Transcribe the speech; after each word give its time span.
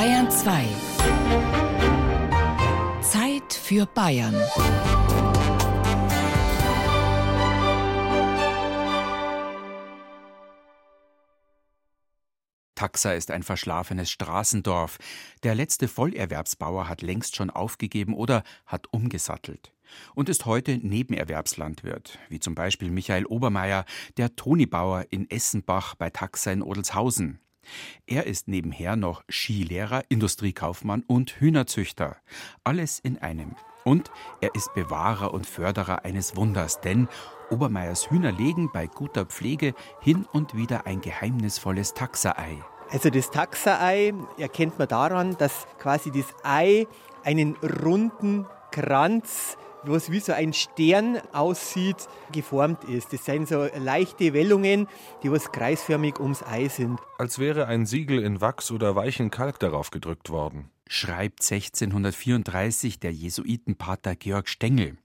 Bayern 0.00 0.30
2. 0.30 0.64
Zeit 3.02 3.52
für 3.52 3.84
Bayern. 3.84 4.34
Taxa 12.74 13.12
ist 13.12 13.30
ein 13.30 13.42
verschlafenes 13.42 14.10
Straßendorf. 14.10 14.96
Der 15.42 15.54
letzte 15.54 15.86
Vollerwerbsbauer 15.86 16.88
hat 16.88 17.02
längst 17.02 17.36
schon 17.36 17.50
aufgegeben 17.50 18.14
oder 18.14 18.42
hat 18.64 18.86
umgesattelt 18.94 19.74
und 20.14 20.30
ist 20.30 20.46
heute 20.46 20.78
Nebenerwerbslandwirt, 20.78 22.18
wie 22.30 22.40
zum 22.40 22.54
Beispiel 22.54 22.90
Michael 22.90 23.26
Obermeier, 23.26 23.84
der 24.16 24.34
Tonibauer 24.34 25.04
in 25.10 25.28
Essenbach 25.28 25.94
bei 25.94 26.08
Taxa 26.08 26.52
in 26.52 26.62
Odelshausen. 26.62 27.38
Er 28.06 28.26
ist 28.26 28.48
nebenher 28.48 28.96
noch 28.96 29.22
Skilehrer, 29.28 30.02
Industriekaufmann 30.08 31.04
und 31.06 31.40
Hühnerzüchter. 31.40 32.16
Alles 32.64 32.98
in 32.98 33.18
einem. 33.18 33.54
Und 33.84 34.10
er 34.40 34.54
ist 34.54 34.74
Bewahrer 34.74 35.32
und 35.32 35.46
Förderer 35.46 36.04
eines 36.04 36.36
Wunders, 36.36 36.80
denn 36.80 37.08
Obermeiers 37.50 38.10
Hühner 38.10 38.32
legen 38.32 38.70
bei 38.72 38.86
guter 38.86 39.26
Pflege 39.26 39.74
hin 40.00 40.26
und 40.32 40.54
wieder 40.54 40.86
ein 40.86 41.00
geheimnisvolles 41.00 41.94
Taxaei. 41.94 42.58
Also 42.90 43.10
das 43.10 43.30
Taxaei 43.30 44.12
erkennt 44.38 44.78
man 44.78 44.88
daran, 44.88 45.36
dass 45.38 45.66
quasi 45.78 46.10
das 46.10 46.26
Ei 46.42 46.86
einen 47.24 47.56
runden 47.56 48.46
Kranz 48.70 49.56
was 49.84 50.10
wie 50.10 50.20
so 50.20 50.32
ein 50.32 50.52
Stern 50.52 51.18
aussieht, 51.32 52.08
geformt 52.32 52.84
ist. 52.84 53.12
Das 53.12 53.24
sind 53.24 53.48
so 53.48 53.66
leichte 53.76 54.32
Wellungen, 54.32 54.88
die 55.22 55.30
was 55.30 55.52
kreisförmig 55.52 56.20
ums 56.20 56.42
Ei 56.42 56.68
sind. 56.68 56.98
Als 57.18 57.38
wäre 57.38 57.66
ein 57.66 57.86
Siegel 57.86 58.22
in 58.22 58.40
Wachs 58.40 58.70
oder 58.70 58.96
weichen 58.96 59.30
Kalk 59.30 59.58
darauf 59.58 59.90
gedrückt 59.90 60.30
worden 60.30 60.70
schreibt 60.90 61.48
1634 61.48 62.98
der 62.98 63.12
Jesuitenpater 63.12 64.16
Georg 64.16 64.48
Stengel. 64.48 64.98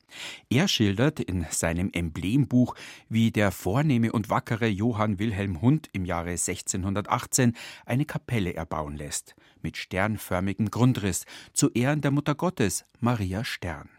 Er 0.49 0.67
schildert 0.67 1.19
in 1.19 1.45
seinem 1.51 1.91
Emblembuch, 1.93 2.73
wie 3.07 3.29
der 3.29 3.51
vornehme 3.51 4.11
und 4.11 4.31
wackere 4.31 4.65
Johann 4.65 5.19
Wilhelm 5.19 5.61
Hund 5.61 5.87
im 5.93 6.05
Jahre 6.05 6.31
1618 6.31 7.55
eine 7.85 8.05
Kapelle 8.05 8.55
erbauen 8.55 8.97
lässt, 8.97 9.35
mit 9.61 9.77
sternförmigem 9.77 10.71
Grundriss, 10.71 11.25
zu 11.53 11.69
Ehren 11.69 12.01
der 12.01 12.11
Mutter 12.11 12.33
Gottes, 12.33 12.83
Maria 12.99 13.45
Stern. 13.45 13.89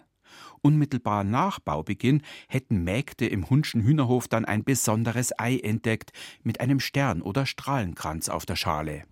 Unmittelbar 0.62 1.24
nach 1.24 1.58
Baubeginn 1.58 2.22
hätten 2.48 2.84
Mägde 2.84 3.26
im 3.26 3.48
Hundschen 3.48 3.82
Hühnerhof 3.82 4.28
dann 4.28 4.44
ein 4.44 4.64
besonderes 4.64 5.38
Ei 5.38 5.58
entdeckt, 5.58 6.12
mit 6.42 6.60
einem 6.60 6.80
Stern 6.80 7.22
oder 7.22 7.46
Strahlenkranz 7.46 8.28
auf 8.28 8.46
der 8.46 8.56
Schale. 8.56 9.04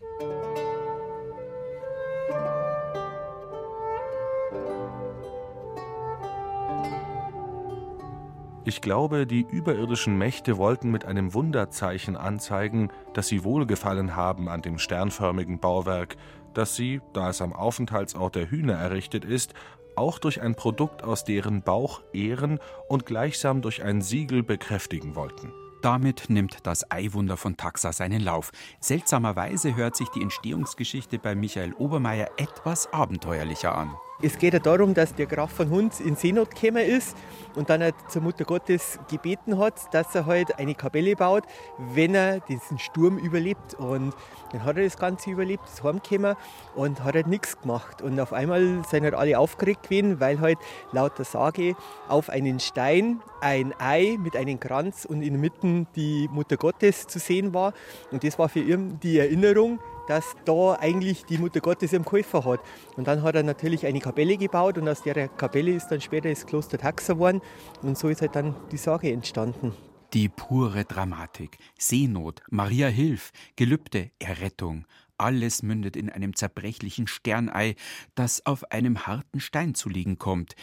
Ich 8.67 8.81
glaube, 8.81 9.27
die 9.27 9.43
überirdischen 9.43 10.17
Mächte 10.17 10.57
wollten 10.57 10.91
mit 10.91 11.05
einem 11.05 11.35
Wunderzeichen 11.35 12.17
anzeigen, 12.17 12.89
dass 13.13 13.29
sie 13.29 13.45
Wohlgefallen 13.45 14.17
haben 14.17 14.49
an 14.49 14.63
dem 14.63 14.79
sternförmigen 14.79 15.59
Bauwerk, 15.59 16.17
das 16.55 16.75
sie, 16.75 17.03
da 17.13 17.29
es 17.29 17.43
am 17.43 17.53
Aufenthaltsort 17.53 18.37
der 18.37 18.51
Hühner 18.51 18.73
errichtet 18.73 19.27
ist, 19.27 19.53
auch 19.97 20.19
durch 20.19 20.41
ein 20.41 20.55
Produkt 20.55 21.03
aus 21.03 21.25
deren 21.25 21.63
Bauch 21.63 22.03
ehren 22.13 22.59
und 22.89 23.07
gleichsam 23.07 23.63
durch 23.63 23.83
ein 23.83 24.03
Siegel 24.03 24.43
bekräftigen 24.43 25.15
wollten. 25.15 25.53
Damit 25.85 26.31
nimmt 26.31 26.67
das 26.67 26.91
Eiwunder 26.91 27.37
von 27.37 27.59
Taxa 27.59 27.93
seinen 27.93 28.23
Lauf. 28.23 28.53
Seltsamerweise 28.81 29.77
hört 29.77 29.97
sich 29.97 30.09
die 30.09 30.23
Entstehungsgeschichte 30.23 31.19
bei 31.19 31.35
Michael 31.35 31.75
Obermeier 31.75 32.31
etwas 32.39 32.91
abenteuerlicher 32.91 33.77
an. 33.77 33.95
Es 34.25 34.39
geht 34.39 34.55
ja 34.55 34.59
darum, 34.59 34.95
dass 34.95 35.15
der 35.15 35.27
Graf 35.27 35.53
von 35.53 35.69
Hunds 35.69 36.01
in 36.01 36.17
Seenot 36.17 36.55
gekommen 36.55 36.83
ist 36.83 37.15
und 37.57 37.69
dann 37.69 37.83
halt 37.83 37.95
zur 38.09 38.23
Mutter 38.23 38.47
Gottes 38.47 38.99
gebeten 39.11 39.59
hat, 39.59 39.93
dass 39.93 40.15
er 40.15 40.25
halt 40.25 40.59
eine 40.59 40.75
Kapelle 40.75 41.15
baut, 41.15 41.45
wenn 41.77 42.15
er 42.15 42.41
diesen 42.41 42.79
Sturm 42.79 43.19
überlebt. 43.19 43.75
Und 43.75 44.15
dann 44.51 44.65
hat 44.65 44.79
er 44.79 44.85
das 44.85 44.97
Ganze 44.97 45.31
überlebt, 45.31 45.65
ist 45.69 45.85
heimgekommen 45.85 46.37
und 46.75 47.05
hat 47.05 47.17
halt 47.17 47.27
nichts 47.27 47.61
gemacht. 47.61 48.01
Und 48.01 48.19
auf 48.19 48.33
einmal 48.33 48.83
sind 48.89 49.05
halt 49.05 49.13
alle 49.13 49.39
aufgeregt 49.39 49.83
gewesen, 49.83 50.21
weil 50.21 50.41
halt 50.41 50.57
laut 50.93 51.19
der 51.19 51.27
Sage 51.27 51.77
auf 52.09 52.31
einen 52.31 52.61
Stein 52.61 53.21
ein 53.43 53.75
Ei 53.79 54.17
mit 54.19 54.37
einem 54.37 54.59
Kranz 54.59 55.05
und 55.05 55.21
in 55.21 55.35
der 55.35 55.41
Mitte 55.41 55.87
die 55.97 56.31
Mutter 56.33 56.57
Gottes 56.57 57.07
zu 57.09 57.19
sehen 57.19 57.53
war. 57.53 57.75
Und 58.11 58.25
das 58.25 58.39
war 58.39 58.49
für 58.49 58.61
ihn 58.61 58.99
die 59.01 59.19
Erinnerung, 59.19 59.81
dass 60.09 60.35
da 60.45 60.75
eigentlich 60.75 61.25
die 61.25 61.39
Mutter 61.39 61.61
Gottes 61.61 61.93
im 61.93 62.05
Käufer 62.05 62.45
hat. 62.45 62.61
Und 62.97 63.09
dann 63.09 63.23
hat 63.23 63.35
er 63.35 63.43
natürlich 63.43 63.87
eine 63.87 64.01
Kapelle 64.01 64.37
gebaut 64.37 64.79
und 64.79 64.89
aus 64.89 65.03
der 65.03 65.29
Kapelle 65.29 65.73
ist 65.73 65.89
dann 65.89 66.01
später 66.01 66.29
das 66.29 66.47
Kloster 66.47 66.79
Taxa 66.79 67.15
geworden 67.15 67.41
und 67.83 67.97
so 67.99 68.09
ist 68.09 68.21
halt 68.21 68.37
dann 68.37 68.55
die 68.71 68.77
Sage 68.77 69.13
entstanden. 69.13 69.73
Die 70.13 70.29
pure 70.29 70.85
Dramatik, 70.85 71.59
Seenot, 71.77 72.41
Maria 72.49 72.87
Hilf, 72.87 73.33
Gelübde, 73.57 74.11
Errettung, 74.21 74.87
alles 75.19 75.63
mündet 75.63 75.97
in 75.97 76.11
einem 76.11 76.37
zerbrechlichen 76.37 77.07
Sternei, 77.07 77.77
das 78.15 78.45
auf 78.47 78.71
einem 78.71 79.07
harten 79.07 79.41
Stein 79.41 79.75
zu 79.75 79.89
liegen 79.89 80.19
kommt. 80.19 80.55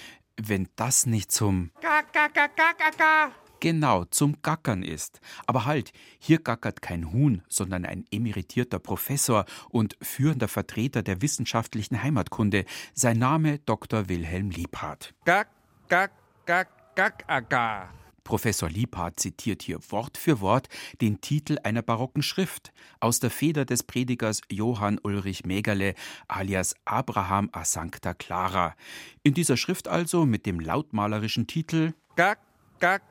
Wenn 0.41 0.69
das 0.75 1.05
nicht 1.05 1.31
zum 1.31 1.71
genau 3.61 4.03
zum 4.03 4.41
Gackern 4.41 4.83
ist. 4.83 5.21
Aber 5.47 5.63
halt, 5.65 5.93
hier 6.19 6.39
gackert 6.39 6.81
kein 6.81 7.13
Huhn, 7.13 7.43
sondern 7.47 7.85
ein 7.85 8.03
emeritierter 8.11 8.79
Professor 8.79 9.45
und 9.69 9.95
führender 10.01 10.49
Vertreter 10.49 11.03
der 11.03 11.21
wissenschaftlichen 11.21 12.03
Heimatkunde. 12.03 12.65
Sein 12.93 13.19
Name 13.19 13.59
Dr. 13.59 14.09
Wilhelm 14.09 14.49
Liebhardt. 14.49 15.13
Gack, 15.23 15.47
gack, 15.87 16.11
gack, 16.45 16.95
gack, 16.95 17.23
aga. 17.27 17.89
Professor 18.23 18.69
Liebhardt 18.69 19.19
zitiert 19.19 19.63
hier 19.63 19.79
Wort 19.89 20.17
für 20.17 20.41
Wort 20.41 20.69
den 21.01 21.21
Titel 21.21 21.57
einer 21.63 21.81
barocken 21.81 22.21
Schrift 22.21 22.71
aus 22.99 23.19
der 23.19 23.31
Feder 23.31 23.65
des 23.65 23.83
Predigers 23.83 24.41
Johann 24.49 24.99
Ulrich 25.01 25.45
Mägerle 25.45 25.95
alias 26.27 26.75
Abraham 26.85 27.49
a 27.51 27.65
Sancta 27.65 28.13
Clara. 28.13 28.75
In 29.23 29.33
dieser 29.33 29.57
Schrift 29.57 29.87
also 29.87 30.25
mit 30.25 30.45
dem 30.45 30.59
lautmalerischen 30.59 31.47
Titel 31.47 31.93
Gack, 32.15 32.39
Gack, 32.79 33.03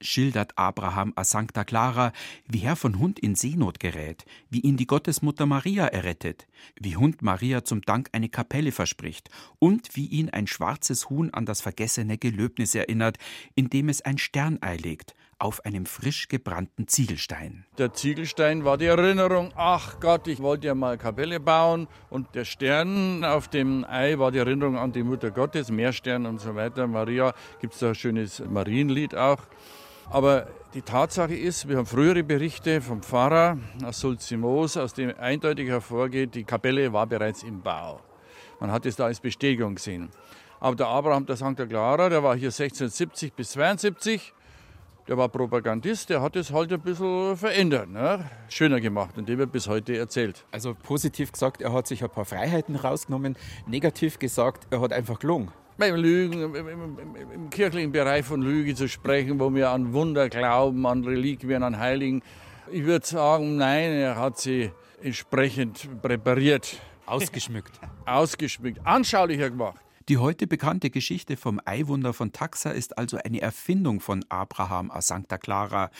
schildert 0.00 0.58
Abraham 0.58 1.12
a 1.14 1.22
Sancta 1.22 1.62
Clara, 1.62 2.12
wie 2.48 2.58
Herr 2.58 2.74
von 2.74 2.98
Hund 2.98 3.20
in 3.20 3.36
Seenot 3.36 3.78
gerät, 3.78 4.24
wie 4.50 4.58
ihn 4.58 4.76
die 4.76 4.88
Gottesmutter 4.88 5.46
Maria 5.46 5.86
errettet, 5.86 6.48
wie 6.74 6.96
Hund 6.96 7.22
Maria 7.22 7.64
zum 7.64 7.82
Dank 7.82 8.08
eine 8.10 8.28
Kapelle 8.28 8.72
verspricht 8.72 9.30
und 9.60 9.94
wie 9.94 10.06
ihn 10.06 10.28
ein 10.30 10.48
schwarzes 10.48 11.08
Huhn 11.08 11.32
an 11.32 11.46
das 11.46 11.60
vergessene 11.60 12.18
Gelöbnis 12.18 12.74
erinnert, 12.74 13.16
indem 13.54 13.88
es 13.88 14.02
ein 14.02 14.18
Sternei 14.18 14.76
legt, 14.76 15.14
auf 15.42 15.64
einem 15.64 15.86
frisch 15.86 16.28
gebrannten 16.28 16.86
Ziegelstein. 16.86 17.66
Der 17.76 17.92
Ziegelstein 17.92 18.64
war 18.64 18.78
die 18.78 18.86
Erinnerung, 18.86 19.52
ach 19.56 19.98
Gott, 19.98 20.28
ich 20.28 20.40
wollte 20.40 20.68
ja 20.68 20.74
mal 20.76 20.96
Kapelle 20.96 21.40
bauen. 21.40 21.88
Und 22.10 22.36
der 22.36 22.44
Stern 22.44 23.24
auf 23.24 23.48
dem 23.48 23.84
Ei 23.84 24.20
war 24.20 24.30
die 24.30 24.38
Erinnerung 24.38 24.78
an 24.78 24.92
die 24.92 25.02
Mutter 25.02 25.32
Gottes, 25.32 25.72
Meerstern 25.72 26.26
und 26.26 26.40
so 26.40 26.54
weiter. 26.54 26.86
Maria, 26.86 27.34
gibt 27.60 27.74
es 27.74 27.80
da 27.80 27.88
ein 27.88 27.96
schönes 27.96 28.38
Marienlied 28.38 29.16
auch. 29.16 29.40
Aber 30.10 30.46
die 30.74 30.82
Tatsache 30.82 31.34
ist, 31.34 31.68
wir 31.68 31.78
haben 31.78 31.86
frühere 31.86 32.22
Berichte 32.22 32.80
vom 32.80 33.02
Pfarrer 33.02 33.58
aus 33.84 33.98
Sulzimos, 33.98 34.76
aus 34.76 34.94
dem 34.94 35.12
eindeutig 35.18 35.68
hervorgeht, 35.68 36.36
die 36.36 36.44
Kapelle 36.44 36.92
war 36.92 37.08
bereits 37.08 37.42
im 37.42 37.62
Bau. 37.62 38.00
Man 38.60 38.70
hat 38.70 38.86
es 38.86 38.94
da 38.94 39.06
als 39.06 39.18
Bestätigung 39.18 39.74
gesehen. 39.74 40.10
Aber 40.60 40.76
der 40.76 40.86
Abraham 40.86 41.26
der 41.26 41.34
St. 41.34 41.56
Clara, 41.68 42.08
der 42.08 42.22
war 42.22 42.36
hier 42.36 42.50
1670 42.50 43.32
bis 43.32 43.50
72 43.52 44.32
der 45.08 45.16
war 45.16 45.28
Propagandist, 45.28 46.10
der 46.10 46.22
hat 46.22 46.36
es 46.36 46.52
halt 46.52 46.72
ein 46.72 46.80
bisschen 46.80 47.36
verändert, 47.36 47.90
ne? 47.90 48.24
schöner 48.48 48.80
gemacht 48.80 49.18
und 49.18 49.28
dem 49.28 49.38
wird 49.38 49.52
bis 49.52 49.68
heute 49.68 49.96
erzählt. 49.96 50.44
Also 50.52 50.74
positiv 50.74 51.32
gesagt, 51.32 51.60
er 51.60 51.72
hat 51.72 51.86
sich 51.86 52.02
ein 52.02 52.10
paar 52.10 52.24
Freiheiten 52.24 52.76
rausgenommen, 52.76 53.36
negativ 53.66 54.18
gesagt, 54.18 54.66
er 54.70 54.80
hat 54.80 54.92
einfach 54.92 55.18
gelungen. 55.18 55.50
Beim 55.78 55.96
Lügen, 55.96 56.42
im, 56.42 56.54
im, 56.54 56.98
im, 57.34 57.50
kirchlichen 57.50 57.92
Bereich 57.92 58.24
von 58.24 58.42
Lüge 58.42 58.74
zu 58.74 58.88
sprechen, 58.88 59.40
wo 59.40 59.52
wir 59.54 59.70
an 59.70 59.92
Wunder 59.92 60.28
glauben, 60.28 60.86
an 60.86 61.02
Reliquien, 61.02 61.62
an 61.62 61.78
Heiligen. 61.78 62.22
Ich 62.70 62.84
würde 62.84 63.04
sagen, 63.04 63.56
nein, 63.56 63.90
er 63.92 64.16
hat 64.16 64.38
sie 64.38 64.70
entsprechend 65.02 66.02
präpariert. 66.02 66.78
Ausgeschmückt. 67.06 67.80
Ausgeschmückt, 68.06 68.80
anschaulicher 68.84 69.50
gemacht. 69.50 69.80
Die 70.08 70.18
heute 70.18 70.48
bekannte 70.48 70.90
Geschichte 70.90 71.36
vom 71.36 71.60
Eiwunder 71.64 72.12
von 72.12 72.32
Taxa 72.32 72.70
ist 72.70 72.98
also 72.98 73.18
eine 73.18 73.40
Erfindung 73.40 74.00
von 74.00 74.24
Abraham 74.28 74.90
a 74.90 75.00
Sancta 75.00 75.38
Clara. 75.38 75.90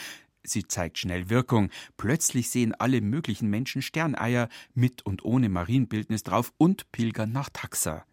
Sie 0.43 0.66
zeigt 0.66 0.99
schnell 0.99 1.31
Wirkung. 1.31 1.70
Plötzlich 1.96 2.50
sehen 2.50 2.75
alle 2.75 3.00
möglichen 3.00 3.49
Menschen 3.49 3.81
Sterneier 3.81 4.49
mit 4.75 5.06
und 5.06 5.25
ohne 5.25 5.49
Marienbildnis 5.49 6.25
drauf 6.25 6.52
und 6.58 6.90
pilgern 6.90 7.31
nach 7.31 7.49
Taxa. 7.50 8.04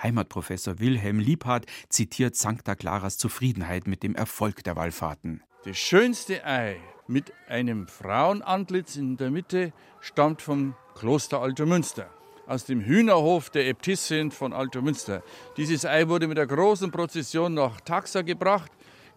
Heimatprofessor 0.00 0.78
Wilhelm 0.78 1.18
Liebhardt 1.18 1.66
zitiert 1.88 2.36
Sancta 2.36 2.76
Claras 2.76 3.18
Zufriedenheit 3.18 3.88
mit 3.88 4.04
dem 4.04 4.14
Erfolg 4.14 4.62
der 4.62 4.76
Wallfahrten. 4.76 5.42
Das 5.64 5.76
schönste 5.76 6.44
Ei 6.46 6.76
mit 7.08 7.32
einem 7.48 7.88
Frauenantlitz 7.88 8.94
in 8.94 9.16
der 9.16 9.32
Mitte 9.32 9.72
stammt 10.00 10.42
vom 10.42 10.76
Kloster 10.94 11.40
Altomünster 11.40 12.08
aus 12.46 12.64
dem 12.64 12.80
Hühnerhof 12.80 13.50
der 13.50 13.66
Äbtissin 13.66 14.30
von 14.30 14.52
Altomünster. 14.52 15.22
Dieses 15.56 15.84
Ei 15.84 16.08
wurde 16.08 16.28
mit 16.28 16.36
der 16.36 16.46
großen 16.46 16.90
Prozession 16.90 17.54
nach 17.54 17.80
Taxa 17.80 18.22
gebracht, 18.22 18.70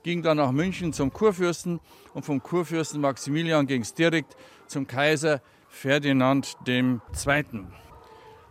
ging 0.03 0.21
dann 0.21 0.37
nach 0.37 0.51
München 0.51 0.93
zum 0.93 1.11
Kurfürsten 1.11 1.79
und 2.13 2.23
vom 2.23 2.41
Kurfürsten 2.41 3.01
Maximilian 3.01 3.67
ging 3.67 3.81
es 3.81 3.93
direkt 3.93 4.35
zum 4.67 4.87
Kaiser 4.87 5.41
Ferdinand 5.67 6.55
II. 6.67 6.99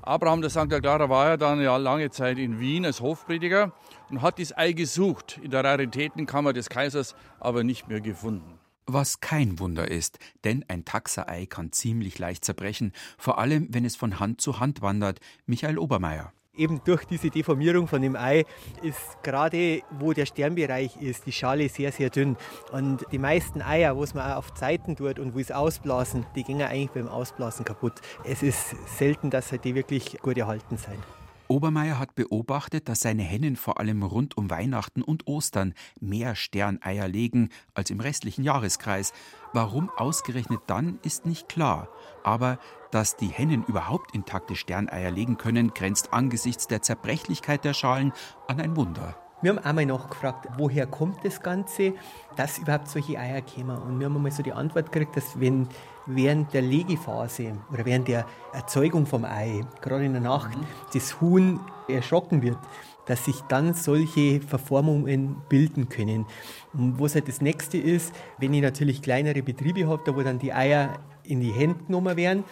Abraham 0.03 0.41
der 0.41 0.51
St. 0.51 0.69
Clara 0.69 1.09
war 1.09 1.31
ja 1.31 1.37
dann 1.37 1.61
ja 1.61 1.77
lange 1.77 2.11
Zeit 2.11 2.39
in 2.39 2.61
Wien 2.61 2.87
als 2.87 3.01
Hofprediger 3.01 3.73
und 4.09 4.23
hat 4.23 4.39
das 4.39 4.57
Ei 4.57 4.73
gesucht 4.73 5.41
in 5.43 5.51
der 5.51 5.65
Raritätenkammer 5.65 6.53
des 6.53 6.69
Kaisers, 6.69 7.17
aber 7.41 7.65
nicht 7.65 7.89
mehr 7.89 8.01
gefunden. 8.01 8.56
Was 8.89 9.21
kein 9.21 9.59
Wunder 9.59 9.91
ist, 9.91 10.21
denn 10.45 10.65
ein 10.69 10.85
Taxerei 10.85 11.47
kann 11.47 11.73
ziemlich 11.73 12.21
leicht 12.21 12.45
zerbrechen, 12.45 12.93
vor 13.19 13.39
allem 13.39 13.67
wenn 13.71 13.85
es 13.85 13.97
von 13.97 14.21
Hand 14.21 14.41
zu 14.41 14.61
Hand 14.61 14.81
wandert. 14.81 15.19
Michael 15.45 15.79
Obermeier. 15.79 16.33
Eben 16.55 16.81
durch 16.85 17.05
diese 17.05 17.29
Deformierung 17.29 17.89
von 17.89 18.01
dem 18.01 18.15
Ei 18.15 18.45
ist 18.83 19.23
gerade, 19.25 19.83
wo 19.91 20.13
der 20.13 20.25
Sternbereich 20.25 20.97
ist, 21.03 21.27
die 21.27 21.33
Schale 21.33 21.69
sehr, 21.69 21.91
sehr 21.91 22.11
dünn. 22.11 22.37
Und 22.71 23.05
die 23.11 23.19
meisten 23.19 23.61
Eier, 23.61 23.97
wo 23.97 24.05
es 24.05 24.15
man 24.15 24.33
auf 24.33 24.55
Zeiten 24.55 24.95
tut 24.95 25.19
und 25.19 25.35
wo 25.35 25.41
es 25.41 25.51
ausblasen, 25.51 26.25
die 26.37 26.45
gehen 26.45 26.63
eigentlich 26.63 26.93
beim 26.93 27.09
Ausblasen 27.09 27.65
kaputt. 27.65 27.95
Es 28.25 28.43
ist 28.43 28.77
selten, 28.97 29.31
dass 29.31 29.51
die 29.51 29.75
wirklich 29.75 30.19
gut 30.23 30.39
erhalten 30.39 30.79
sind. 30.79 31.03
Obermeier 31.49 31.99
hat 31.99 32.15
beobachtet, 32.15 32.89
dass 32.89 33.01
seine 33.01 33.23
Hennen 33.23 33.57
vor 33.57 33.79
allem 33.79 34.03
rund 34.03 34.37
um 34.37 34.51
Weihnachten 34.51 35.03
und 35.03 35.27
Ostern 35.27 35.75
mehr 36.01 36.35
Sterneier 36.35 37.07
legen 37.09 37.51
als 37.75 37.91
im 37.91 38.01
restlichen 38.01 38.43
Jahreskreis. 38.43 39.13
Warum 39.53 39.91
ausgerechnet 39.97 40.61
dann, 40.67 40.99
ist 41.03 41.25
nicht 41.25 41.49
klar. 41.49 41.89
Aber 42.25 42.59
dass 42.91 43.17
die 43.17 43.29
Hennen 43.29 43.65
überhaupt 43.65 44.15
intakte 44.15 44.57
Sterneier 44.57 45.11
legen 45.11 45.37
können, 45.37 45.73
grenzt 45.73 46.13
angesichts 46.13 46.67
der 46.67 46.83
Zerbrechlichkeit 46.83 47.65
der 47.65 47.75
Schalen 47.75 48.13
an 48.49 48.61
ein 48.61 48.77
Wunder. 48.77 49.17
Wir 49.43 49.51
haben 49.51 49.59
einmal 49.59 49.87
nachgefragt, 49.87 50.49
woher 50.57 50.87
kommt 50.87 51.25
das 51.25 51.43
Ganze, 51.43 51.93
dass 52.37 52.59
überhaupt 52.59 52.89
solche 52.89 53.19
Eier 53.19 53.43
kommen. 53.43 53.77
Und 53.77 54.01
wir 54.01 54.07
haben 54.07 54.17
einmal 54.17 54.33
so 54.33 54.43
die 54.43 54.53
Antwort 54.53 54.91
gekriegt, 54.91 55.17
dass 55.17 55.39
wenn 55.39 55.69
während 56.07 56.53
der 56.55 56.63
Legephase 56.63 57.59
oder 57.73 57.85
während 57.85 58.09
der 58.09 58.27
Erzeugung 58.53 59.07
vom 59.07 59.25
Ei, 59.25 59.63
gerade 59.81 60.05
in 60.05 60.13
der 60.13 60.23
Nacht, 60.23 60.57
mhm. 60.57 60.65
das 60.93 61.21
Huhn 61.21 61.61
erschrocken 61.89 62.43
wird, 62.43 62.59
dass 63.07 63.25
sich 63.25 63.41
dann 63.43 63.75
solche 63.75 64.41
Verformungen 64.41 65.37
bilden 65.49 65.89
können. 65.89 66.27
Und 66.73 67.01
was 67.01 67.15
halt 67.15 67.29
das 67.29 67.41
nächste 67.41 67.79
ist, 67.79 68.15
wenn 68.39 68.53
ich 68.53 68.63
natürlich 68.63 69.01
kleinere 69.01 69.43
Betriebe 69.43 69.89
habe, 69.89 70.03
da 70.05 70.15
wo 70.15 70.23
dann 70.23 70.39
die 70.39 70.53
Eier 70.53 70.95
in 71.25 71.41
die 71.41 71.53
Hände 71.53 71.85
genommen 71.87 72.17
werden 72.17 72.45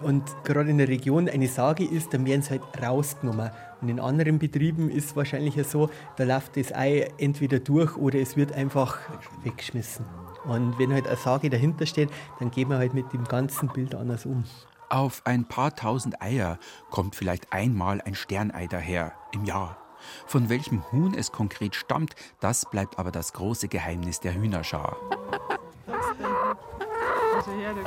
und 0.00 0.22
gerade 0.44 0.70
in 0.70 0.78
der 0.78 0.88
Region 0.88 1.28
eine 1.28 1.48
Sage 1.48 1.84
ist, 1.84 2.12
dann 2.12 2.26
werden 2.26 2.42
sie 2.42 2.50
halt 2.50 2.62
rausgenommen. 2.82 3.50
Und 3.80 3.88
in 3.88 4.00
anderen 4.00 4.38
Betrieben 4.38 4.90
ist 4.90 5.06
es 5.06 5.16
wahrscheinlich 5.16 5.54
so, 5.66 5.90
da 6.16 6.24
läuft 6.24 6.56
das 6.56 6.72
Ei 6.72 7.08
entweder 7.18 7.58
durch 7.58 7.96
oder 7.96 8.18
es 8.18 8.36
wird 8.36 8.52
einfach 8.52 8.98
weggeschmissen. 9.44 10.04
Und 10.44 10.78
wenn 10.78 10.92
halt 10.92 11.06
eine 11.06 11.16
Sage 11.16 11.50
dahinter 11.50 11.86
steht, 11.86 12.10
dann 12.38 12.50
gehen 12.50 12.68
wir 12.68 12.78
halt 12.78 12.94
mit 12.94 13.12
dem 13.12 13.24
ganzen 13.24 13.68
Bild 13.68 13.94
anders 13.94 14.26
um. 14.26 14.44
Auf 14.88 15.22
ein 15.24 15.46
paar 15.46 15.74
tausend 15.74 16.20
Eier 16.20 16.58
kommt 16.90 17.14
vielleicht 17.16 17.52
einmal 17.52 18.00
ein 18.02 18.14
Sternei 18.14 18.66
daher 18.66 19.12
im 19.32 19.44
Jahr. 19.44 19.78
Von 20.26 20.48
welchem 20.48 20.82
Huhn 20.92 21.14
es 21.14 21.32
konkret 21.32 21.74
stammt, 21.74 22.14
das 22.40 22.66
bleibt 22.70 22.98
aber 22.98 23.10
das 23.10 23.32
große 23.32 23.68
Geheimnis 23.68 24.20
der 24.20 24.34
Hühnerschar. 24.34 24.96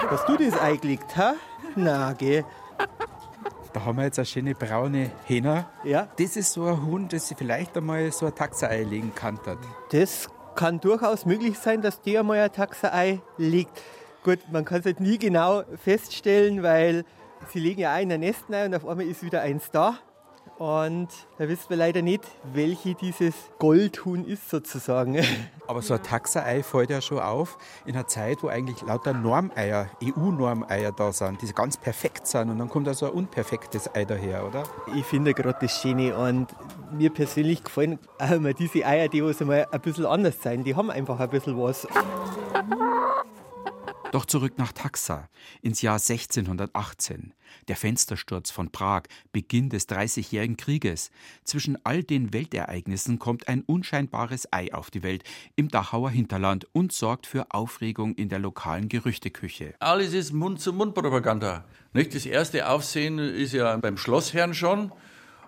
Hast 0.09 0.27
du 0.27 0.37
das 0.37 0.59
Ei 0.59 0.77
gelegt, 0.77 1.15
ha? 1.15 1.35
Na, 1.75 2.13
geh. 2.13 2.43
Da 3.73 3.83
haben 3.83 3.97
wir 3.97 4.05
jetzt 4.05 4.17
eine 4.17 4.25
schöne 4.25 4.55
braune 4.55 5.11
Hähner. 5.25 5.69
Ja. 5.83 6.07
Das 6.17 6.37
ist 6.37 6.53
so 6.53 6.65
ein 6.65 6.85
Huhn, 6.85 7.09
das 7.09 7.33
vielleicht 7.37 7.75
einmal 7.75 8.11
so 8.11 8.25
ein 8.25 8.33
Taxerei 8.33 8.83
legen 8.83 9.13
kann. 9.13 9.37
Das 9.91 10.29
kann 10.55 10.79
durchaus 10.79 11.25
möglich 11.25 11.59
sein, 11.59 11.81
dass 11.81 12.01
der 12.01 12.21
einmal 12.21 12.39
ein 12.39 12.51
Taxerei 12.51 13.21
legt. 13.37 13.81
Gut, 14.23 14.39
man 14.51 14.65
kann 14.65 14.79
es 14.79 14.85
halt 14.85 14.99
nie 14.99 15.17
genau 15.17 15.63
feststellen, 15.83 16.63
weil 16.63 17.05
sie 17.51 17.59
legen 17.59 17.81
ja 17.81 17.95
auch 17.95 18.01
in 18.01 18.11
ein 18.11 18.21
Nest 18.21 18.45
rein 18.49 18.67
und 18.67 18.75
auf 18.75 18.87
einmal 18.87 19.05
ist 19.05 19.21
wieder 19.21 19.41
eins 19.41 19.69
da. 19.71 19.99
Und 20.57 21.09
da 21.37 21.49
wissen 21.49 21.65
wir 21.69 21.75
leider 21.75 22.01
nicht, 22.01 22.23
welche 22.53 22.95
dieses 22.95 23.35
Goldhuhn 23.59 24.23
ist 24.23 24.49
sozusagen. 24.49 25.17
Aber 25.67 25.81
so 25.81 25.95
ein 25.95 26.03
Taxerei 26.03 26.63
fällt 26.63 26.91
ja 26.91 27.01
schon 27.01 27.19
auf 27.19 27.57
in 27.85 27.95
einer 27.95 28.07
Zeit, 28.07 28.41
wo 28.41 28.47
eigentlich 28.47 28.81
lauter 28.83 29.13
Normeier, 29.13 29.89
EU-Normeier 30.01 30.93
da 30.93 31.11
sind, 31.11 31.41
die 31.41 31.51
ganz 31.51 31.75
perfekt 31.75 32.27
sind. 32.27 32.49
Und 32.49 32.59
dann 32.59 32.69
kommt 32.69 32.87
da 32.87 32.93
so 32.93 33.07
ein 33.07 33.11
unperfektes 33.11 33.93
Ei 33.93 34.05
daher, 34.05 34.47
oder? 34.47 34.63
Ich 34.95 35.05
finde 35.05 35.33
gerade 35.33 35.57
das 35.59 35.81
Schöne 35.81 36.15
und 36.15 36.47
mir 36.91 37.09
persönlich 37.09 37.63
gefallen 37.63 37.99
auch 38.17 38.31
immer 38.31 38.53
diese 38.53 38.85
Eier, 38.85 39.09
die 39.09 39.21
mal 39.21 39.67
ein 39.69 39.81
bisschen 39.81 40.05
anders 40.05 40.41
sein. 40.41 40.63
Die 40.63 40.75
haben 40.75 40.89
einfach 40.89 41.19
ein 41.19 41.29
bisschen 41.29 41.57
was. 41.57 41.85
Doch 44.15 44.25
zurück 44.25 44.53
nach 44.57 44.71
Taxa, 44.71 45.27
ins 45.61 45.81
Jahr 45.81 45.95
1618. 45.95 47.33
Der 47.67 47.75
Fenstersturz 47.75 48.49
von 48.49 48.71
Prag, 48.71 49.01
Beginn 49.33 49.67
des 49.67 49.87
Dreißigjährigen 49.87 50.55
Krieges. 50.55 51.11
Zwischen 51.43 51.77
all 51.83 52.01
den 52.01 52.31
Weltereignissen 52.31 53.19
kommt 53.19 53.49
ein 53.49 53.63
unscheinbares 53.63 54.47
Ei 54.53 54.73
auf 54.73 54.89
die 54.89 55.03
Welt 55.03 55.25
im 55.57 55.67
Dachauer 55.67 56.11
Hinterland 56.11 56.65
und 56.71 56.93
sorgt 56.93 57.27
für 57.27 57.47
Aufregung 57.51 58.15
in 58.15 58.29
der 58.29 58.39
lokalen 58.39 58.87
Gerüchteküche. 58.87 59.73
Alles 59.79 60.13
ist 60.13 60.31
Mund-zu-Mund-Propaganda. 60.31 61.65
Das 61.91 62.25
erste 62.25 62.69
Aufsehen 62.69 63.19
ist 63.19 63.51
ja 63.51 63.75
beim 63.75 63.97
Schlossherrn 63.97 64.53
schon. 64.53 64.93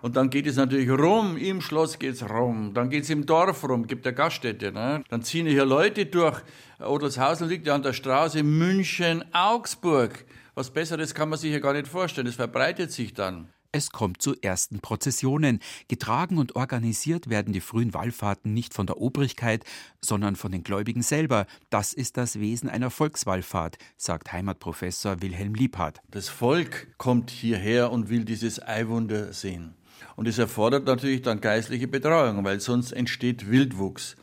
Und 0.02 0.16
dann 0.16 0.30
geht 0.30 0.48
es 0.48 0.56
natürlich 0.56 0.90
rum, 0.90 1.38
im 1.38 1.62
Schloss 1.62 2.00
geht 2.00 2.14
es 2.14 2.30
rum, 2.30 2.74
dann 2.74 2.90
geht 2.90 3.04
es 3.04 3.10
im 3.10 3.26
Dorf 3.26 3.68
rum, 3.68 3.88
gibt 3.88 4.06
der 4.06 4.14
Gaststätte. 4.14 4.72
Ne? 4.72 5.04
Dann 5.10 5.24
ziehen 5.24 5.48
hier 5.48 5.66
Leute 5.66 6.06
durch. 6.06 6.42
Odelshausen 6.80 7.50
liegt 7.50 7.68
ja 7.68 7.76
an 7.76 7.84
der 7.84 7.94
Straße 7.94 8.44
München-Augsburg. 8.44 10.26
Was 10.56 10.72
Besseres 10.72 11.14
kann 11.14 11.30
man 11.30 11.40
sich 11.40 11.52
hier 11.52 11.62
gar 11.62 11.74
nicht 11.74 11.88
vorstellen. 11.88 12.28
Es 12.28 12.36
verbreitet 12.36 12.92
sich 12.92 13.14
dann. 13.14 13.50
Es 13.72 13.92
kommt 13.92 14.22
zu 14.22 14.36
ersten 14.42 14.80
Prozessionen. 14.80 15.60
Getragen 15.88 16.38
und 16.38 16.56
organisiert 16.56 17.30
werden 17.30 17.54
die 17.54 17.62
frühen 17.62 17.94
Wallfahrten 17.94 18.54
nicht 18.54 18.74
von 18.74 18.88
der 18.88 19.00
Obrigkeit, 19.00 19.64
sondern 20.02 20.36
von 20.36 20.52
den 20.52 20.64
Gläubigen 20.64 21.04
selber. 21.04 21.46
Das 21.70 21.94
ist 21.94 22.18
das 22.18 22.40
Wesen 22.40 22.70
einer 22.70 22.90
Volkswallfahrt, 22.90 23.78
sagt 23.98 24.32
Heimatprofessor 24.32 25.22
Wilhelm 25.22 25.54
Liebhardt. 25.54 26.00
Das 26.10 26.30
Volk 26.30 26.88
kommt 26.98 27.30
hierher 27.30 27.92
und 27.92 28.10
will 28.10 28.26
dieses 28.26 28.60
Eiwunder 28.66 29.34
sehen. 29.34 29.76
Und 30.16 30.28
es 30.28 30.38
erfordert 30.38 30.86
natürlich 30.86 31.22
dann 31.22 31.42
geistliche 31.42 31.88
Betreuung, 31.88 32.44
weil 32.44 32.60
sonst 32.60 32.92
entsteht 32.92 33.50
Wildwuchs. 33.50 34.16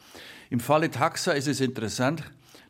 Im 0.50 0.60
Falle 0.60 0.90
Taxa 0.90 1.32
ist 1.32 1.48
es 1.48 1.60
interessant, 1.60 2.22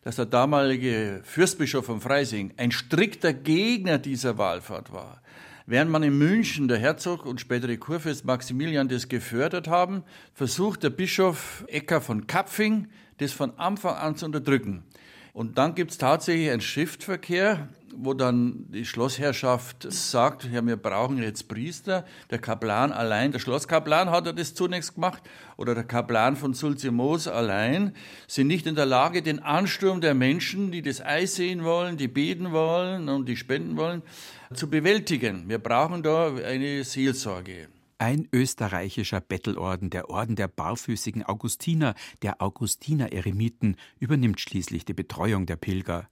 dass 0.02 0.16
der 0.16 0.26
damalige 0.26 1.20
Fürstbischof 1.24 1.86
von 1.86 2.00
Freising 2.00 2.52
ein 2.56 2.70
strikter 2.70 3.32
Gegner 3.32 3.98
dieser 3.98 4.36
Wahlfahrt 4.36 4.92
war. 4.92 5.22
Während 5.66 5.90
man 5.90 6.02
in 6.02 6.18
München, 6.18 6.68
der 6.68 6.78
Herzog 6.78 7.24
und 7.24 7.40
spätere 7.40 7.78
Kurfürst 7.78 8.26
Maximilian 8.26 8.88
das 8.88 9.08
gefördert 9.08 9.66
haben, 9.66 10.04
versucht 10.34 10.82
der 10.82 10.90
Bischof 10.90 11.64
Ecker 11.68 12.02
von 12.02 12.26
Kapfing, 12.26 12.88
das 13.16 13.32
von 13.32 13.58
Anfang 13.58 13.94
an 13.94 14.14
zu 14.14 14.26
unterdrücken. 14.26 14.84
Und 15.32 15.56
dann 15.56 15.74
gibt 15.74 15.92
es 15.92 15.98
tatsächlich 15.98 16.50
einen 16.50 16.60
Schriftverkehr, 16.60 17.68
wo 17.96 18.14
dann 18.14 18.66
die 18.68 18.84
Schlossherrschaft 18.84 19.86
sagt, 19.90 20.44
ja, 20.52 20.64
wir 20.64 20.76
brauchen 20.76 21.22
jetzt 21.22 21.48
Priester. 21.48 22.04
Der 22.30 22.38
Kaplan 22.38 22.92
allein, 22.92 23.32
der 23.32 23.38
Schlosskaplan 23.38 24.10
hat 24.10 24.26
er 24.26 24.32
das 24.32 24.54
zunächst 24.54 24.94
gemacht, 24.94 25.22
oder 25.56 25.74
der 25.74 25.84
Kaplan 25.84 26.36
von 26.36 26.54
Sulzimoos 26.54 27.28
allein, 27.28 27.94
sind 28.26 28.48
nicht 28.48 28.66
in 28.66 28.74
der 28.74 28.86
Lage, 28.86 29.22
den 29.22 29.38
Ansturm 29.38 30.00
der 30.00 30.14
Menschen, 30.14 30.72
die 30.72 30.82
das 30.82 31.00
Eis 31.00 31.34
sehen 31.36 31.64
wollen, 31.64 31.96
die 31.96 32.08
beten 32.08 32.52
wollen 32.52 33.08
und 33.08 33.28
die 33.28 33.36
spenden 33.36 33.76
wollen, 33.76 34.02
zu 34.52 34.68
bewältigen. 34.68 35.48
Wir 35.48 35.58
brauchen 35.58 36.02
da 36.02 36.34
eine 36.34 36.84
Seelsorge. 36.84 37.68
Ein 37.98 38.28
österreichischer 38.32 39.20
Bettelorden, 39.20 39.88
der 39.88 40.10
Orden 40.10 40.36
der 40.36 40.48
barfüßigen 40.48 41.22
Augustiner, 41.22 41.94
der 42.22 42.42
Augustiner-Eremiten, 42.42 43.76
übernimmt 44.00 44.40
schließlich 44.40 44.84
die 44.84 44.94
Betreuung 44.94 45.46
der 45.46 45.56
Pilger. 45.56 46.08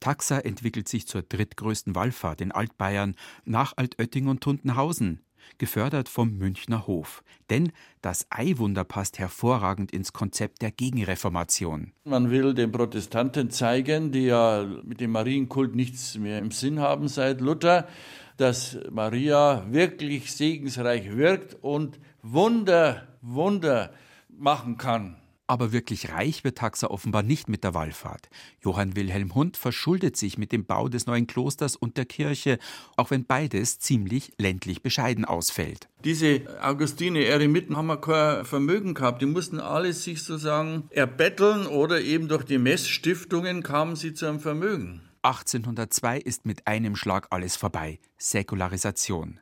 Taxa 0.00 0.38
entwickelt 0.38 0.88
sich 0.88 1.06
zur 1.06 1.22
drittgrößten 1.22 1.94
Wallfahrt 1.94 2.40
in 2.40 2.52
Altbayern 2.52 3.14
nach 3.44 3.72
Altötting 3.76 4.28
und 4.28 4.40
Tuntenhausen, 4.40 5.20
gefördert 5.58 6.08
vom 6.08 6.36
Münchner 6.36 6.86
Hof. 6.86 7.22
Denn 7.50 7.72
das 8.02 8.26
Eiwunder 8.30 8.84
passt 8.84 9.18
hervorragend 9.18 9.92
ins 9.92 10.12
Konzept 10.12 10.62
der 10.62 10.70
Gegenreformation. 10.70 11.92
Man 12.04 12.30
will 12.30 12.54
den 12.54 12.72
Protestanten 12.72 13.50
zeigen, 13.50 14.12
die 14.12 14.26
ja 14.26 14.66
mit 14.84 15.00
dem 15.00 15.12
Marienkult 15.12 15.74
nichts 15.74 16.18
mehr 16.18 16.38
im 16.38 16.50
Sinn 16.50 16.80
haben 16.80 17.08
seit 17.08 17.40
Luther, 17.40 17.88
dass 18.36 18.78
Maria 18.90 19.66
wirklich 19.70 20.32
segensreich 20.32 21.16
wirkt 21.16 21.56
und 21.62 21.98
Wunder, 22.22 23.08
Wunder 23.20 23.92
machen 24.28 24.76
kann. 24.76 25.16
Aber 25.50 25.72
wirklich 25.72 26.10
reich 26.10 26.44
wird 26.44 26.58
Taxa 26.58 26.88
offenbar 26.88 27.22
nicht 27.22 27.48
mit 27.48 27.64
der 27.64 27.72
Wallfahrt. 27.72 28.28
Johann 28.62 28.94
Wilhelm 28.96 29.34
Hund 29.34 29.56
verschuldet 29.56 30.14
sich 30.14 30.36
mit 30.36 30.52
dem 30.52 30.66
Bau 30.66 30.90
des 30.90 31.06
neuen 31.06 31.26
Klosters 31.26 31.74
und 31.74 31.96
der 31.96 32.04
Kirche, 32.04 32.58
auch 32.96 33.10
wenn 33.10 33.24
beides 33.24 33.78
ziemlich 33.78 34.32
ländlich 34.36 34.82
bescheiden 34.82 35.24
ausfällt. 35.24 35.88
Diese 36.04 36.42
Augustine 36.62 37.24
Eremiten 37.24 37.78
haben 37.78 37.98
kein 38.00 38.44
Vermögen 38.44 38.92
gehabt. 38.92 39.22
Die 39.22 39.26
mussten 39.26 39.58
alles 39.58 40.04
sich 40.04 40.22
sozusagen 40.22 40.84
erbetteln 40.90 41.66
oder 41.66 42.02
eben 42.02 42.28
durch 42.28 42.44
die 42.44 42.58
Messstiftungen 42.58 43.62
kamen 43.62 43.96
sie 43.96 44.12
zu 44.12 44.26
einem 44.26 44.40
Vermögen. 44.40 45.00
1802 45.22 46.18
ist 46.18 46.44
mit 46.44 46.66
einem 46.66 46.94
Schlag 46.94 47.26
alles 47.30 47.56
vorbei. 47.56 48.00
Säkularisation. 48.18 49.40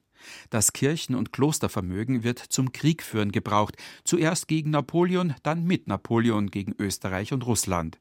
Das 0.51 0.73
Kirchen- 0.73 1.15
und 1.15 1.33
Klostervermögen 1.33 2.25
wird 2.25 2.39
zum 2.39 2.73
Kriegführen 2.73 3.33
gebraucht, 3.33 3.77
zuerst 4.05 4.49
gegen 4.49 4.71
Napoleon, 4.71 5.35
dann 5.43 5.65
mit 5.65 5.87
Napoleon 5.87 6.51
gegen 6.51 6.75
Österreich 6.79 7.33
und 7.33 7.47
Russland. 7.47 7.99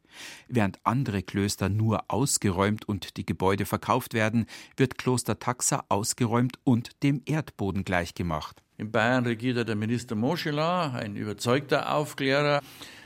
Während 0.47 0.79
andere 0.83 1.23
Klöster 1.23 1.69
nur 1.69 2.05
ausgeräumt 2.07 2.87
und 2.87 3.17
die 3.17 3.25
Gebäude 3.25 3.65
verkauft 3.65 4.13
werden, 4.13 4.45
wird 4.77 4.97
Kloster 4.97 5.39
Taxa 5.39 5.83
ausgeräumt 5.89 6.59
und 6.63 7.03
dem 7.03 7.21
Erdboden 7.25 7.83
gleichgemacht. 7.83 8.61
In 8.77 8.91
Bayern 8.91 9.25
regiert 9.25 9.67
der 9.67 9.75
Minister 9.75 10.15
Moschela, 10.15 10.91
ein 10.91 11.15
überzeugter 11.15 11.93
Aufklärer, 11.93 12.61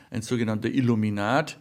ein 0.09 0.21
sogenannter 0.21 0.69
Illuminat. 0.69 1.59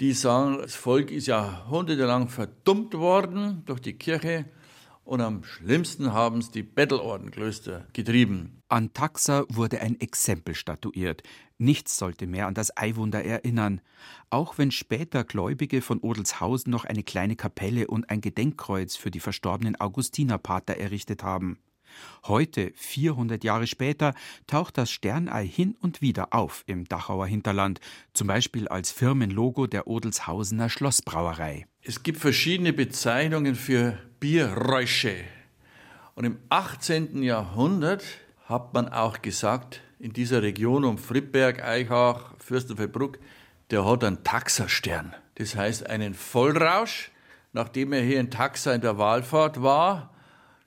Die 0.00 0.12
sagen, 0.12 0.58
das 0.60 0.74
Volk 0.74 1.10
ist 1.10 1.26
jahrhundertelang 1.26 2.28
verdummt 2.28 2.94
worden 2.94 3.62
durch 3.66 3.80
die 3.80 3.92
Kirche 3.92 4.46
und 5.04 5.20
am 5.20 5.44
schlimmsten 5.44 6.12
haben 6.12 6.38
es 6.38 6.50
die 6.50 6.62
Bettelordenklöster 6.62 7.86
getrieben. 7.92 8.60
An 8.68 8.92
Taxa 8.92 9.44
wurde 9.48 9.80
ein 9.80 10.00
Exempel 10.00 10.54
statuiert. 10.54 11.22
Nichts 11.58 11.98
sollte 11.98 12.26
mehr 12.26 12.46
an 12.46 12.54
das 12.54 12.76
Eiwunder 12.76 13.24
erinnern. 13.24 13.80
Auch 14.30 14.58
wenn 14.58 14.70
später 14.70 15.24
Gläubige 15.24 15.82
von 15.82 15.98
Odelshausen 16.00 16.70
noch 16.70 16.84
eine 16.84 17.02
kleine 17.02 17.36
Kapelle 17.36 17.86
und 17.88 18.10
ein 18.10 18.20
Gedenkkreuz 18.20 18.96
für 18.96 19.10
die 19.10 19.20
verstorbenen 19.20 19.78
Augustinerpater 19.78 20.76
errichtet 20.76 21.22
haben. 21.22 21.58
Heute, 22.24 22.72
400 22.74 23.44
Jahre 23.44 23.66
später, 23.66 24.14
taucht 24.46 24.78
das 24.78 24.90
Sternei 24.90 25.46
hin 25.46 25.76
und 25.80 26.00
wieder 26.00 26.32
auf 26.32 26.64
im 26.66 26.86
Dachauer 26.86 27.26
Hinterland, 27.26 27.80
zum 28.14 28.28
Beispiel 28.28 28.68
als 28.68 28.90
Firmenlogo 28.92 29.66
der 29.66 29.86
Odelshausener 29.86 30.70
Schlossbrauerei. 30.70 31.66
Es 31.82 32.02
gibt 32.02 32.18
verschiedene 32.18 32.72
Bezeichnungen 32.72 33.54
für 33.54 33.98
Bierräusche. 34.22 35.16
Und 36.14 36.24
im 36.24 36.38
18. 36.48 37.24
Jahrhundert 37.24 38.04
hat 38.44 38.72
man 38.72 38.88
auch 38.88 39.20
gesagt, 39.20 39.80
in 39.98 40.12
dieser 40.12 40.42
Region 40.42 40.84
um 40.84 40.96
Friedberg, 40.96 41.60
Eichach, 41.64 42.32
Fürstenfeldbruck, 42.38 43.18
der 43.72 43.84
hat 43.84 44.04
einen 44.04 44.22
Taxerstern. 44.22 45.12
Das 45.34 45.56
heißt 45.56 45.90
einen 45.90 46.14
Vollrausch. 46.14 47.10
Nachdem 47.52 47.92
er 47.92 48.02
hier 48.02 48.20
in 48.20 48.30
Taxa 48.30 48.72
in 48.72 48.80
der 48.80 48.96
Wahlfahrt 48.96 49.60
war, 49.60 50.14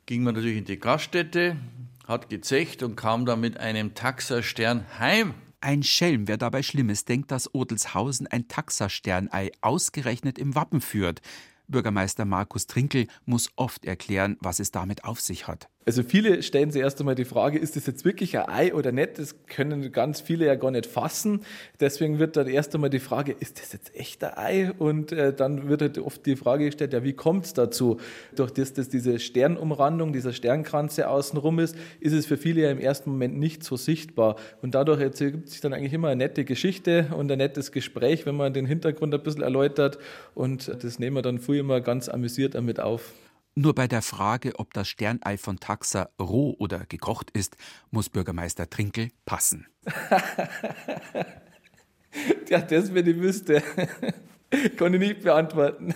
ging 0.05 0.23
man 0.23 0.35
natürlich 0.35 0.57
in 0.57 0.65
die 0.65 0.77
Gaststätte, 0.77 1.55
hat 2.05 2.29
gezecht 2.29 2.83
und 2.83 2.97
kam 2.97 3.25
dann 3.25 3.39
mit 3.39 3.57
einem 3.57 3.93
Taxerstern 3.93 4.85
heim. 4.99 5.33
Ein 5.61 5.81
Schelm, 5.81 6.27
wer 6.27 6.35
dabei 6.35 6.61
Schlimmes 6.61 7.05
denkt, 7.05 7.31
dass 7.31 7.55
Odelshausen 7.55 8.27
ein 8.27 8.49
Taxersternei 8.49 9.53
ausgerechnet 9.61 10.37
im 10.39 10.55
Wappen 10.55 10.81
führt. 10.81 11.21
Bürgermeister 11.67 12.25
Markus 12.25 12.67
Trinkel 12.67 13.07
muss 13.25 13.49
oft 13.55 13.85
erklären, 13.85 14.37
was 14.39 14.59
es 14.59 14.71
damit 14.71 15.03
auf 15.03 15.21
sich 15.21 15.47
hat. 15.47 15.69
Also 15.87 16.01
viele 16.01 16.41
stellen 16.41 16.71
sich 16.71 16.81
erst 16.81 16.99
einmal 16.99 17.13
die 17.13 17.25
Frage, 17.25 17.59
ist 17.59 17.75
das 17.75 17.85
jetzt 17.85 18.05
wirklich 18.05 18.35
ein 18.39 18.49
Ei 18.49 18.73
oder 18.73 18.91
nicht? 18.91 19.19
Das 19.19 19.35
können 19.45 19.91
ganz 19.91 20.19
viele 20.19 20.47
ja 20.47 20.55
gar 20.55 20.71
nicht 20.71 20.87
fassen. 20.87 21.41
Deswegen 21.79 22.17
wird 22.17 22.37
dann 22.37 22.47
erst 22.47 22.73
einmal 22.73 22.89
die 22.89 22.99
Frage, 22.99 23.35
ist 23.39 23.61
das 23.61 23.71
jetzt 23.71 23.95
echt 23.95 24.23
ein 24.23 24.35
Ei? 24.35 24.71
Und 24.79 25.11
äh, 25.11 25.31
dann 25.31 25.69
wird 25.69 25.83
halt 25.83 25.99
oft 25.99 26.25
die 26.25 26.37
Frage 26.37 26.65
gestellt, 26.65 26.93
ja, 26.93 27.03
wie 27.03 27.13
kommt 27.13 27.45
es 27.45 27.53
dazu? 27.53 27.99
Durch 28.35 28.49
das, 28.49 28.73
dass 28.73 28.89
diese 28.89 29.19
Sternumrandung, 29.19 30.11
dieser 30.11 30.33
Sternkranz 30.33 30.97
außenrum 30.97 31.59
ist, 31.59 31.75
ist 31.99 32.13
es 32.13 32.25
für 32.25 32.37
viele 32.37 32.61
ja 32.61 32.71
im 32.71 32.79
ersten 32.79 33.11
Moment 33.11 33.37
nicht 33.37 33.63
so 33.63 33.77
sichtbar. 33.77 34.37
Und 34.63 34.73
dadurch 34.73 34.99
ergibt 34.99 35.49
sich 35.49 35.61
dann 35.61 35.71
eigentlich 35.71 35.93
immer 35.93 36.07
eine 36.07 36.23
nette 36.23 36.45
Geschichte 36.45 37.09
und 37.15 37.31
ein 37.31 37.37
nettes 37.37 37.71
Gespräch, 37.71 38.25
wenn 38.25 38.35
man 38.35 38.53
den 38.53 38.65
Hintergrund 38.65 39.13
ein 39.13 39.21
bisschen 39.21 39.43
erläutert. 39.43 39.99
Und 40.33 40.83
das 40.83 40.97
nehmen 40.97 41.17
wir 41.17 41.21
dann 41.21 41.37
früher 41.37 41.59
immer 41.59 41.79
ganz 41.79 42.09
amüsiert 42.09 42.55
damit 42.55 42.79
auf. 42.79 43.13
Nur 43.57 43.73
bei 43.73 43.87
der 43.87 44.01
Frage, 44.01 44.59
ob 44.59 44.73
das 44.73 44.89
Sternei 44.89 45.37
von 45.37 45.61
Taxa 45.61 46.09
roh 46.19 46.57
oder 46.59 46.85
gekocht 46.85 47.31
ist, 47.31 47.55
muss 47.89 48.09
Bürgermeister 48.09 48.69
Trinkel 48.69 49.11
passen. 49.25 49.67
ja, 52.49 52.59
das, 52.59 52.93
wenn 52.93 53.07
ich 53.07 53.17
wüsste, 53.17 53.63
kann 54.77 54.93
ich 54.93 54.99
nicht 54.99 55.21
beantworten. 55.21 55.95